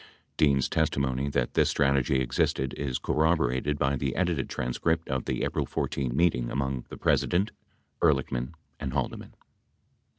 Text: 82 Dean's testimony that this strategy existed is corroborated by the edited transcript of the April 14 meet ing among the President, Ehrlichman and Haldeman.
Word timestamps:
82 0.35 0.35
Dean's 0.53 0.67
testimony 0.67 1.29
that 1.29 1.53
this 1.53 1.69
strategy 1.69 2.21
existed 2.21 2.73
is 2.73 2.97
corroborated 2.97 3.77
by 3.77 3.95
the 3.95 4.15
edited 4.15 4.49
transcript 4.49 5.07
of 5.09 5.25
the 5.25 5.43
April 5.43 5.67
14 5.67 6.15
meet 6.17 6.33
ing 6.33 6.49
among 6.49 6.85
the 6.89 6.97
President, 6.97 7.51
Ehrlichman 8.01 8.53
and 8.79 8.93
Haldeman. 8.93 9.35